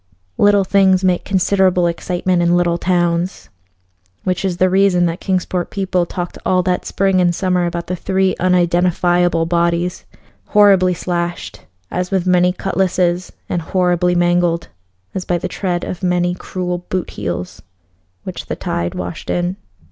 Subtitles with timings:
[0.39, 3.49] Little things make considerable excitement in little towns,
[4.23, 7.95] which is the reason that Kingsport people talked all that spring and summer about the
[7.95, 10.05] three unidentifiable bodies,
[10.47, 14.69] horribly slashed as with many cutlasses, and horribly mangled
[15.13, 17.61] as by the tread of many cruel boot heels,
[18.23, 19.55] which the tide washed in.